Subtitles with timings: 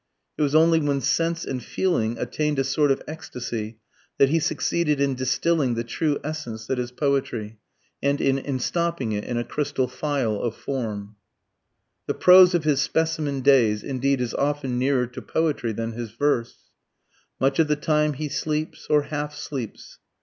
[0.35, 3.77] It was only when sense and feeling attained a sort of ecstasy
[4.17, 7.59] that he succeeded in distilling the true essence that is poetry
[8.01, 11.17] and in enstopping it in a crystal phial of form.
[12.07, 16.71] The prose of his "Specimen Days," indeed, is often nearer to poetry than his verse:
[17.39, 19.99] Much of the time he sleeps, or half sleeps....